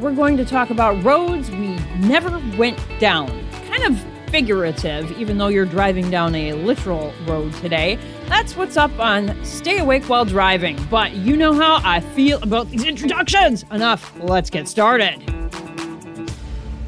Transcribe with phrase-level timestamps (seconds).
[0.00, 3.28] we're going to talk about roads we never went down.
[3.68, 7.98] Kind of figurative, even though you're driving down a literal road today.
[8.26, 10.78] That's what's up on Stay Awake While Driving.
[10.90, 13.64] But you know how I feel about these introductions.
[13.70, 14.12] Enough.
[14.20, 15.22] Let's get started.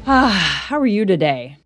[0.05, 1.58] Ah, how are you today?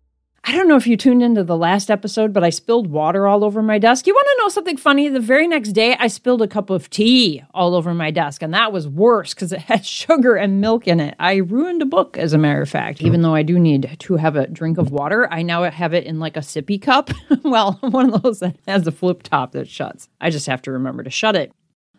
[0.46, 3.44] I don't know if you tuned into the last episode, but I spilled water all
[3.44, 4.06] over my desk.
[4.06, 5.08] You want to know something funny?
[5.08, 8.52] The very next day, I spilled a cup of tea all over my desk, and
[8.52, 11.14] that was worse because it had sugar and milk in it.
[11.18, 13.00] I ruined a book, as a matter of fact.
[13.00, 16.04] Even though I do need to have a drink of water, I now have it
[16.04, 17.10] in like a sippy cup.
[17.42, 20.10] well, one of those that has a flip top that shuts.
[20.20, 21.52] I just have to remember to shut it.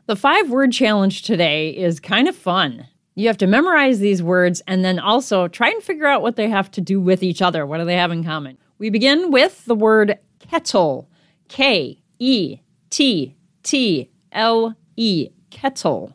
[0.05, 2.85] The five word challenge today is kind of fun.
[3.17, 6.49] You have to memorize these words and then also try and figure out what they
[6.49, 7.65] have to do with each other.
[7.65, 8.57] What do they have in common?
[8.77, 11.09] We begin with the word kettle.
[11.47, 15.29] K E T T L E.
[15.49, 16.13] Kettle.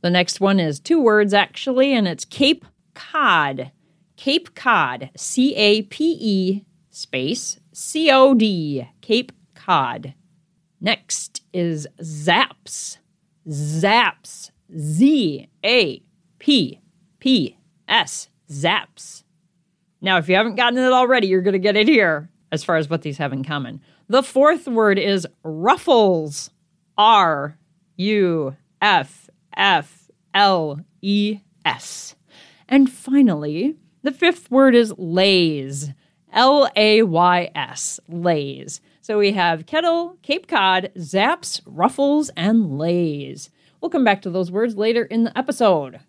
[0.00, 2.64] The next one is two words actually, and it's Cape
[2.94, 3.70] Cod.
[4.16, 5.10] Cape Cod.
[5.16, 8.88] C A P E space C O D.
[9.02, 10.14] Cape Cod.
[10.80, 12.96] Next is Zaps.
[13.46, 14.50] Zaps.
[14.74, 16.02] Z A
[16.44, 16.78] P
[17.20, 17.56] P
[17.88, 18.28] S.
[18.50, 19.24] Zaps.
[20.02, 22.76] Now, if you haven't gotten it already, you're going to get it here as far
[22.76, 23.80] as what these have in common.
[24.10, 26.50] The fourth word is ruffles.
[26.98, 27.56] R
[27.96, 32.14] U F F L E S.
[32.68, 35.92] And finally, the fifth word is lays.
[36.30, 38.00] L A Y S.
[38.06, 38.82] Lays.
[39.00, 43.48] So we have kettle, Cape Cod, zaps, ruffles, and lays.
[43.80, 46.00] We'll come back to those words later in the episode.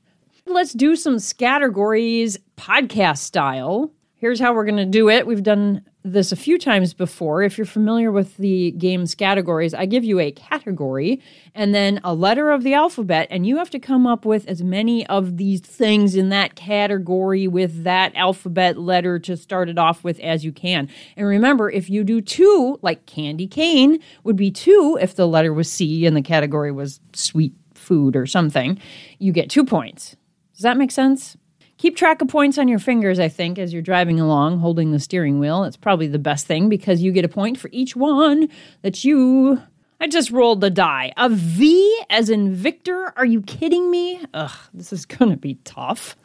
[0.47, 3.91] Let's do some categories podcast style.
[4.13, 5.25] Here's how we're going to do it.
[5.25, 7.41] We've done this a few times before.
[7.41, 11.19] If you're familiar with the game's categories, I give you a category
[11.55, 14.61] and then a letter of the alphabet, and you have to come up with as
[14.61, 20.03] many of these things in that category with that alphabet letter to start it off
[20.03, 20.88] with as you can.
[21.17, 25.53] And remember, if you do two, like candy cane would be two if the letter
[25.53, 28.79] was C and the category was sweet food or something,
[29.17, 30.16] you get two points.
[30.55, 31.38] Does that make sense?
[31.77, 34.99] Keep track of points on your fingers, I think, as you're driving along, holding the
[34.99, 35.66] steering wheel.
[35.66, 38.47] It's probably the best thing because you get a point for each one
[38.81, 39.61] that you.
[39.99, 41.11] I just rolled the die.
[41.17, 43.13] A V as in Victor?
[43.17, 44.21] Are you kidding me?
[44.33, 46.16] Ugh, this is gonna be tough.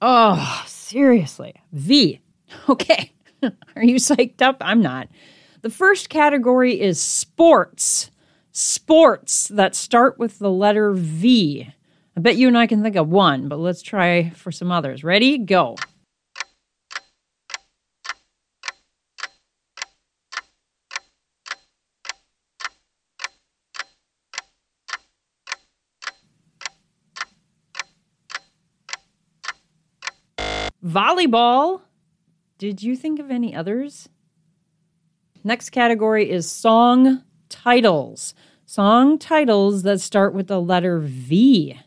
[0.00, 1.54] Oh, seriously.
[1.72, 2.20] V.
[2.68, 3.12] Okay.
[3.76, 4.56] Are you psyched up?
[4.60, 5.08] I'm not.
[5.62, 8.10] The first category is sports.
[8.52, 11.72] Sports that start with the letter V.
[12.16, 15.04] I bet you and I can think of one, but let's try for some others.
[15.04, 15.36] Ready?
[15.36, 15.76] Go.
[30.82, 31.82] Volleyball.
[32.56, 34.08] Did you think of any others?
[35.44, 38.32] Next category is song titles.
[38.64, 41.78] Song titles that start with the letter V.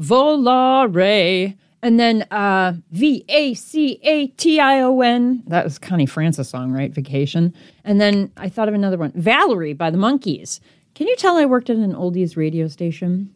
[0.00, 1.56] Volare.
[1.82, 5.42] And then uh, V A C A T I O N.
[5.46, 6.92] That was Connie Francis song, right?
[6.92, 7.54] Vacation.
[7.84, 10.60] And then I thought of another one Valerie by the Monkees.
[10.94, 13.34] Can you tell I worked at an oldies radio station?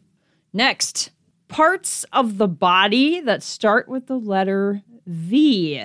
[0.52, 1.10] Next,
[1.48, 5.82] parts of the body that start with the letter V.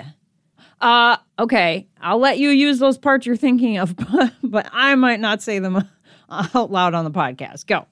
[0.80, 3.94] Uh, okay, I'll let you use those parts you're thinking of,
[4.42, 5.88] but I might not say them
[6.30, 7.66] out loud on the podcast.
[7.66, 7.86] Go.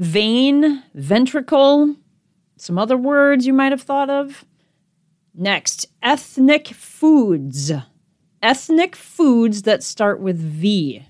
[0.00, 1.94] Vein, ventricle,
[2.56, 4.44] some other words you might have thought of.
[5.34, 7.70] Next, ethnic foods.
[8.42, 11.04] Ethnic foods that start with V.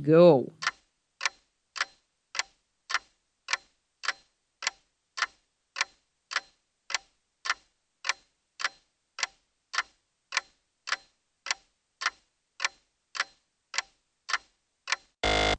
[0.00, 0.52] Go.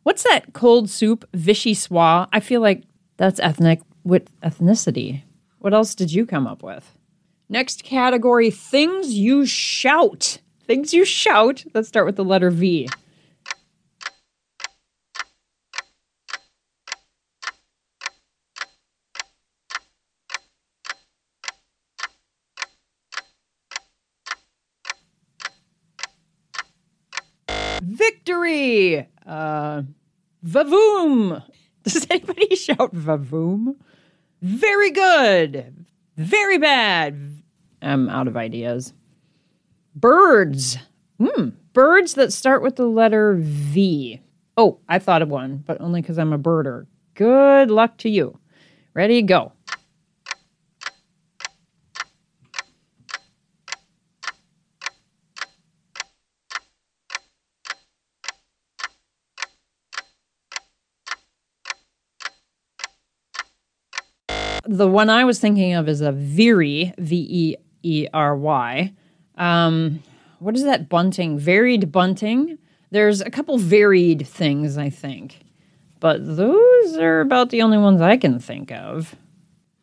[0.04, 2.28] What's that cold soup, vichyssoise?
[2.34, 2.84] I feel like
[3.16, 5.24] that's ethnic with ethnicity.
[5.60, 6.98] What else did you come up with?
[7.48, 10.40] Next category things you shout.
[10.68, 11.64] Things you shout.
[11.74, 12.90] Let's start with the letter V.
[27.82, 29.08] Victory!
[29.26, 29.84] Uh,
[30.46, 31.44] Vavoom!
[31.84, 33.76] Does anybody shout Vavoom?
[34.42, 35.86] Very good.
[36.18, 37.44] Very bad.
[37.82, 38.94] I'm out of ideas.
[39.96, 40.78] Birds.
[41.20, 41.50] Hmm.
[41.74, 44.22] Birds that start with the letter V.
[44.58, 46.86] Oh, I thought of one, but only because I'm a birder.
[47.16, 48.38] Good luck to you.
[48.94, 49.52] Ready, go.
[64.66, 68.94] The one I was thinking of is a veery, V E E R Y.
[69.38, 70.02] Um,
[70.40, 71.38] what is that bunting?
[71.38, 72.58] Varied bunting.
[72.92, 75.40] There's a couple varied things, I think,
[76.00, 79.16] but those are about the only ones I can think of.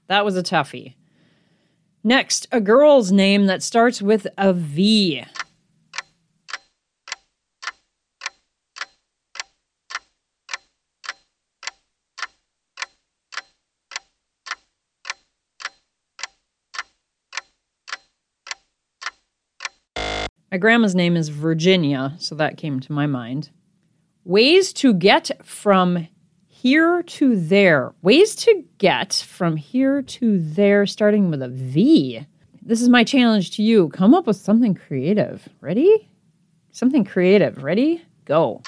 [0.06, 0.94] That was a toughie.
[2.02, 5.24] Next, a girl's name that starts with a V.
[20.52, 23.50] My grandma's name is Virginia, so that came to my mind.
[24.24, 26.08] Ways to get from
[26.48, 27.94] here to there.
[28.02, 32.26] Ways to get from here to there, starting with a V.
[32.62, 33.90] This is my challenge to you.
[33.90, 35.48] Come up with something creative.
[35.60, 36.10] Ready?
[36.72, 37.62] Something creative.
[37.62, 38.02] Ready?
[38.24, 38.60] Go.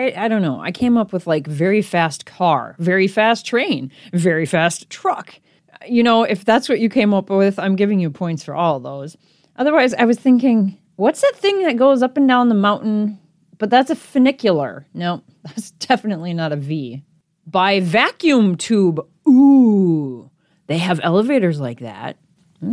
[0.00, 0.60] I, I don't know.
[0.60, 5.38] I came up with like very fast car, very fast train, very fast truck.
[5.86, 8.80] You know, if that's what you came up with, I'm giving you points for all
[8.80, 9.16] those.
[9.56, 13.18] Otherwise, I was thinking, what's that thing that goes up and down the mountain?
[13.58, 14.86] But that's a funicular.
[14.94, 17.02] No, that's definitely not a V.
[17.46, 19.06] By vacuum tube.
[19.28, 20.30] Ooh,
[20.66, 22.16] they have elevators like that.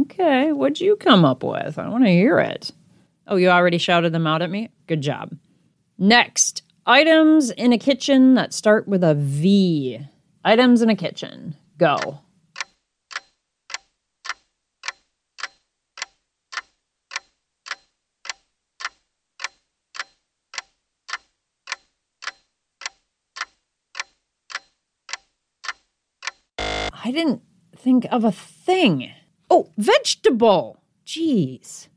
[0.02, 1.80] Okay, what'd you come up with?
[1.80, 2.72] I want to hear it.
[3.28, 4.70] Oh, you already shouted them out at me?
[4.86, 5.36] Good job.
[5.98, 10.00] Next, Items in a kitchen that start with a V.
[10.46, 11.58] Items in a kitchen.
[11.78, 12.22] Go.
[26.58, 27.42] I didn't
[27.76, 29.12] think of a thing.
[29.50, 30.82] Oh, vegetable.
[31.06, 31.90] Jeez.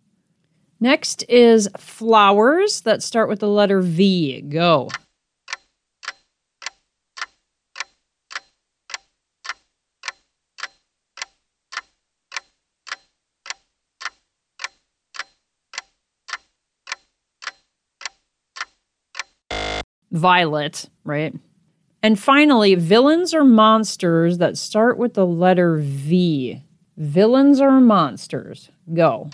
[0.83, 4.41] Next is flowers that start with the letter V.
[4.41, 4.89] Go.
[20.11, 21.35] Violet, right?
[22.03, 26.63] And finally, villains or monsters that start with the letter V.
[26.97, 28.71] Villains or monsters.
[28.93, 29.31] Go.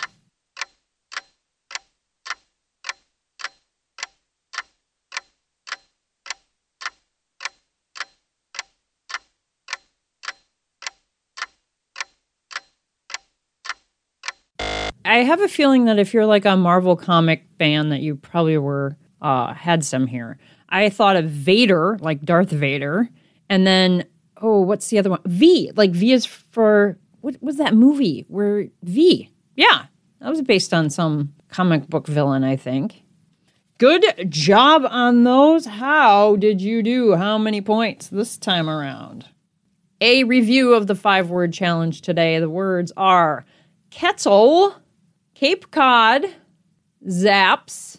[15.16, 18.58] I have a feeling that if you're like a Marvel comic fan, that you probably
[18.58, 20.36] were uh, had some here.
[20.68, 23.08] I thought of Vader, like Darth Vader,
[23.48, 24.04] and then
[24.42, 25.22] oh, what's the other one?
[25.24, 29.30] V, like V is for what was that movie where V?
[29.54, 29.86] Yeah,
[30.20, 33.02] that was based on some comic book villain, I think.
[33.78, 35.64] Good job on those.
[35.64, 37.14] How did you do?
[37.14, 39.24] How many points this time around?
[40.02, 42.38] A review of the five word challenge today.
[42.38, 43.46] The words are
[43.88, 44.74] Kettle
[45.38, 46.24] Cape Cod,
[47.06, 47.98] Zaps,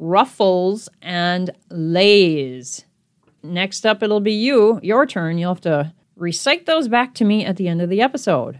[0.00, 2.84] Ruffles, and Lay's.
[3.44, 5.38] Next up, it'll be you, your turn.
[5.38, 8.58] You'll have to recite those back to me at the end of the episode.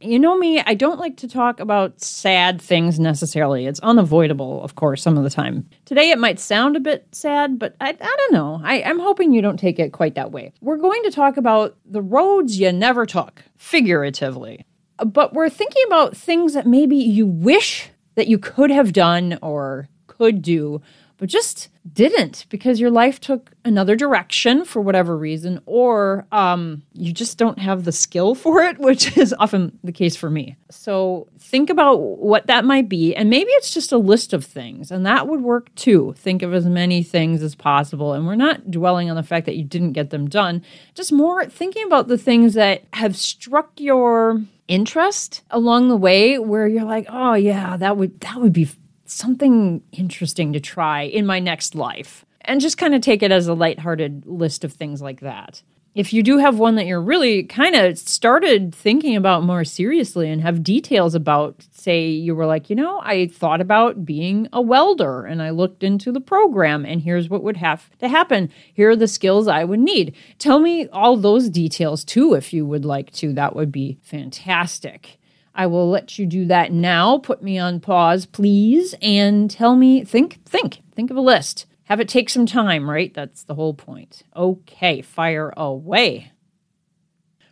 [0.00, 3.66] You know me, I don't like to talk about sad things necessarily.
[3.66, 5.68] It's unavoidable, of course, some of the time.
[5.84, 8.60] Today it might sound a bit sad, but I, I don't know.
[8.64, 10.52] I, I'm hoping you don't take it quite that way.
[10.60, 14.64] We're going to talk about the roads you never took, figuratively
[15.04, 19.88] but we're thinking about things that maybe you wish that you could have done or
[20.06, 20.82] could do,
[21.18, 27.12] but just didn't because your life took another direction for whatever reason, or um, you
[27.12, 30.56] just don't have the skill for it, which is often the case for me.
[30.70, 34.90] So think about what that might be, and maybe it's just a list of things,
[34.90, 36.14] and that would work too.
[36.16, 39.56] Think of as many things as possible, and we're not dwelling on the fact that
[39.56, 40.62] you didn't get them done,
[40.94, 46.68] just more thinking about the things that have struck your interest along the way where
[46.68, 48.68] you're like, oh yeah, that would that would be
[49.06, 52.24] something interesting to try in my next life.
[52.42, 55.62] And just kind of take it as a lighthearted list of things like that
[55.98, 60.30] if you do have one that you're really kind of started thinking about more seriously
[60.30, 64.60] and have details about, say, you were like, you know, I thought about being a
[64.60, 68.48] welder and I looked into the program and here's what would have to happen.
[68.72, 70.14] Here are the skills I would need.
[70.38, 73.32] Tell me all those details too, if you would like to.
[73.32, 75.18] That would be fantastic.
[75.52, 77.18] I will let you do that now.
[77.18, 81.66] Put me on pause, please, and tell me, think, think, think of a list.
[81.88, 83.14] Have it take some time, right?
[83.14, 84.22] That's the whole point.
[84.36, 86.32] Okay, fire away.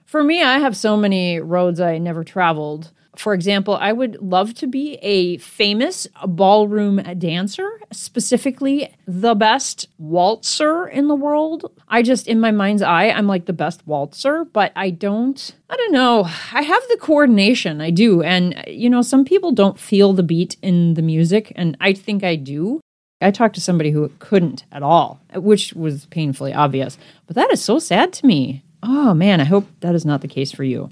[0.05, 2.93] For me, I have so many roads I never traveled.
[3.17, 10.87] For example, I would love to be a famous ballroom dancer, specifically the best waltzer
[10.87, 11.73] in the world.
[11.89, 15.77] I just, in my mind's eye, I'm like the best waltzer, but I don't, I
[15.77, 16.25] don't know.
[16.53, 18.23] I have the coordination, I do.
[18.23, 22.23] And, you know, some people don't feel the beat in the music, and I think
[22.23, 22.83] I do.
[23.21, 26.99] I talked to somebody who couldn't at all, which was painfully obvious.
[27.27, 28.63] But that is so sad to me.
[28.83, 30.91] Oh man, I hope that is not the case for you.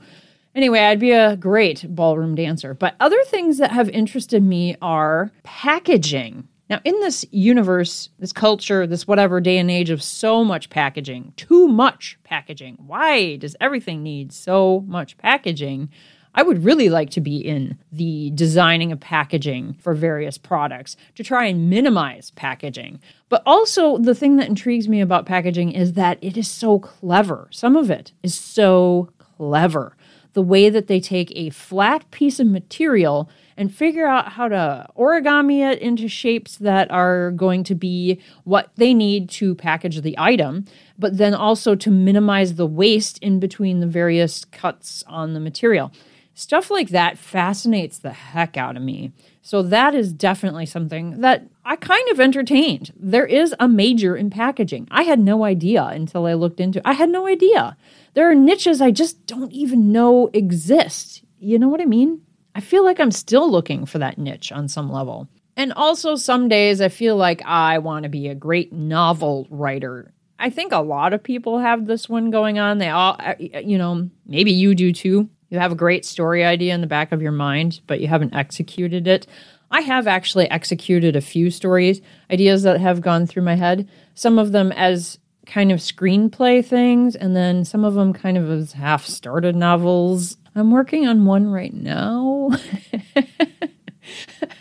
[0.54, 2.74] Anyway, I'd be a great ballroom dancer.
[2.74, 6.48] But other things that have interested me are packaging.
[6.70, 11.34] Now, in this universe, this culture, this whatever day and age of so much packaging,
[11.36, 15.90] too much packaging, why does everything need so much packaging?
[16.34, 21.22] I would really like to be in the designing of packaging for various products to
[21.22, 23.00] try and minimize packaging.
[23.28, 27.48] But also, the thing that intrigues me about packaging is that it is so clever.
[27.52, 29.96] Some of it is so clever.
[30.32, 34.88] The way that they take a flat piece of material and figure out how to
[34.98, 40.16] origami it into shapes that are going to be what they need to package the
[40.18, 40.64] item,
[40.98, 45.92] but then also to minimize the waste in between the various cuts on the material.
[46.36, 49.12] Stuff like that fascinates the heck out of me.
[49.40, 52.92] So that is definitely something that I kind of entertained.
[52.98, 54.88] There is a major in packaging.
[54.90, 56.82] I had no idea until I looked into.
[56.84, 57.76] I had no idea.
[58.14, 61.22] There are niches I just don't even know exist.
[61.38, 62.22] You know what I mean?
[62.56, 65.28] I feel like I'm still looking for that niche on some level.
[65.56, 70.12] And also, some days I feel like I want to be a great novel writer.
[70.36, 72.78] I think a lot of people have this one going on.
[72.78, 76.80] They all, you know, maybe you do too you have a great story idea in
[76.80, 79.26] the back of your mind, but you haven't executed it.
[79.70, 84.38] I have actually executed a few stories, ideas that have gone through my head, some
[84.38, 88.72] of them as kind of screenplay things, and then some of them kind of as
[88.72, 90.36] half started novels.
[90.54, 92.50] I'm working on one right now.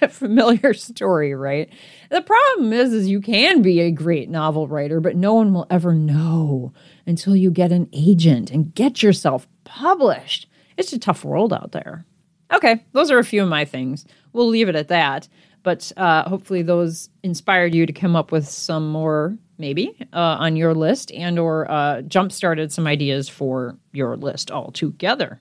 [0.09, 1.69] familiar story, right?
[2.09, 5.67] The problem is is you can be a great novel writer, but no one will
[5.69, 6.73] ever know
[7.05, 10.47] until you get an agent and get yourself published.
[10.77, 12.05] It's a tough world out there.
[12.53, 14.05] Okay, those are a few of my things.
[14.31, 15.27] We'll leave it at that.
[15.63, 20.57] But uh, hopefully, those inspired you to come up with some more, maybe, uh, on
[20.57, 25.39] your list, and or uh, jump started some ideas for your list altogether.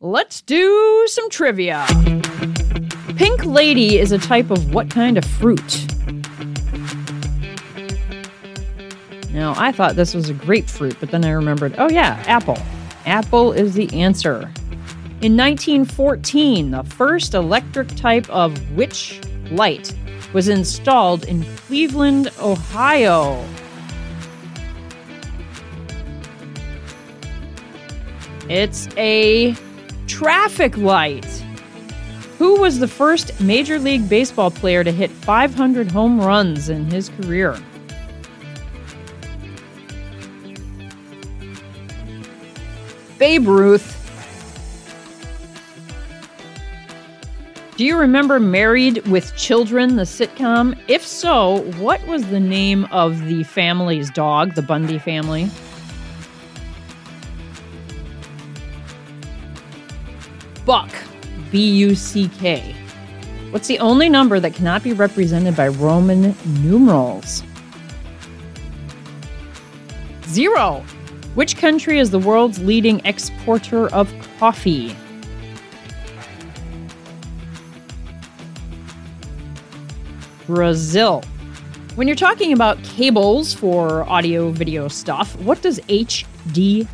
[0.00, 1.86] Let's do some trivia.
[3.14, 5.86] Pink lady is a type of what kind of fruit?
[9.32, 12.58] Now, I thought this was a grapefruit, but then I remembered, oh yeah, apple.
[13.06, 14.50] Apple is the answer.
[15.22, 19.20] In 1914, the first electric type of which
[19.52, 19.94] light
[20.32, 23.46] was installed in Cleveland, Ohio.
[28.48, 29.54] It's a
[30.08, 31.24] traffic light.
[32.38, 37.10] Who was the first Major League Baseball player to hit 500 home runs in his
[37.10, 37.56] career?
[43.20, 44.01] Babe Ruth.
[47.74, 50.78] Do you remember Married with Children, the sitcom?
[50.88, 55.48] If so, what was the name of the family's dog, the Bundy family?
[60.66, 60.90] Buck.
[61.50, 62.74] B U C K.
[63.50, 67.42] What's the only number that cannot be represented by Roman numerals?
[70.26, 70.84] Zero.
[71.34, 74.94] Which country is the world's leading exporter of coffee?
[80.46, 81.22] Brazil.
[81.94, 86.86] When you're talking about cables for audio video stuff, what does HDMI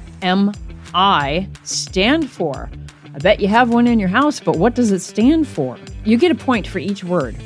[1.67, 2.69] stand for?
[3.14, 5.78] I bet you have one in your house, but what does it stand for?
[6.05, 7.37] You get a point for each word.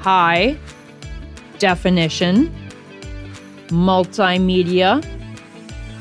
[0.00, 0.58] High
[1.58, 2.50] definition,
[3.68, 5.04] multimedia,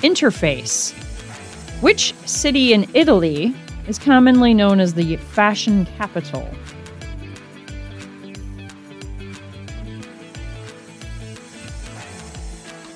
[0.01, 0.93] interface.
[1.81, 3.53] Which city in Italy
[3.89, 6.47] is commonly known as the fashion capital?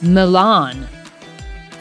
[0.04, 0.88] Milan.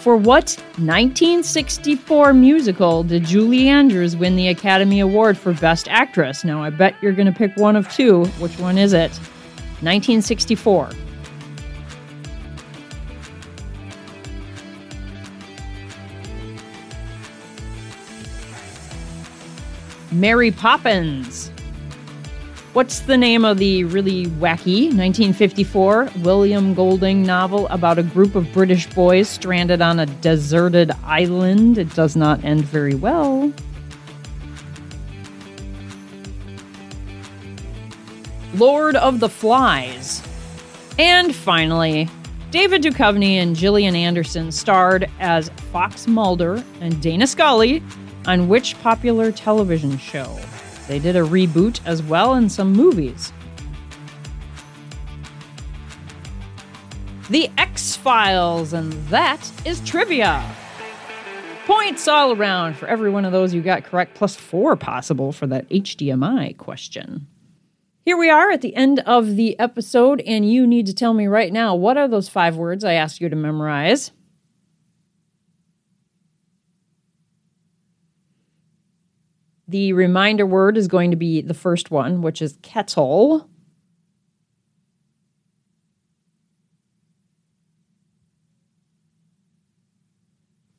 [0.01, 6.43] For what 1964 musical did Julie Andrews win the Academy Award for Best Actress?
[6.43, 8.25] Now, I bet you're going to pick one of two.
[8.41, 9.11] Which one is it?
[9.83, 10.91] 1964.
[20.23, 21.49] Mary Poppins.
[22.75, 28.47] What's the name of the really wacky 1954 William Golding novel about a group of
[28.53, 31.77] British boys stranded on a deserted island?
[31.77, 33.53] It does not end very well.
[38.55, 40.23] Lord of the Flies.
[41.01, 42.09] And finally,
[42.53, 47.83] David Duchovny and Gillian Anderson starred as Fox Mulder and Dana Scully
[48.27, 50.39] on which popular television show?
[50.89, 53.33] They did a reboot as well in some movies.
[57.31, 60.45] The X Files, and that is trivia.
[61.67, 65.47] Points all around for every one of those you got correct, plus four possible for
[65.47, 67.29] that HDMI question.
[68.05, 71.29] Here we are at the end of the episode, and you need to tell me
[71.29, 74.11] right now what are those five words I asked you to memorize?
[79.69, 83.49] The reminder word is going to be the first one, which is kettle.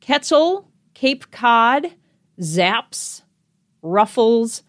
[0.01, 1.87] Kettle, Cape Cod,
[2.39, 3.21] Zaps,
[3.81, 4.63] Ruffles,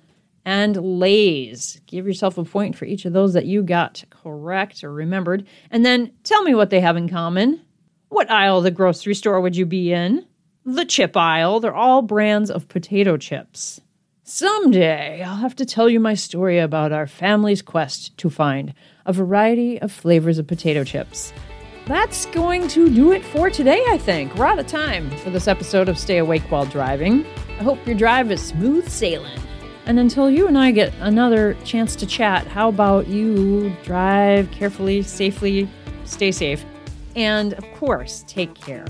[0.44, 1.80] and Lay's.
[1.86, 5.46] Give yourself a point for each of those that you got correct or remembered.
[5.70, 7.62] And then tell me what they have in common.
[8.10, 10.24] What aisle of the grocery store would you be in?
[10.64, 11.60] The chip aisle.
[11.60, 13.80] They're all brands of potato chips.
[14.26, 18.72] Someday I'll have to tell you my story about our family's quest to find
[19.04, 21.30] a variety of flavors of potato chips.
[21.86, 24.34] That's going to do it for today, I think.
[24.34, 27.26] We're out of time for this episode of Stay Awake While Driving.
[27.60, 29.38] I hope your drive is smooth sailing.
[29.84, 35.02] And until you and I get another chance to chat, how about you drive carefully,
[35.02, 35.68] safely,
[36.06, 36.64] stay safe,
[37.14, 38.86] and of course, take care.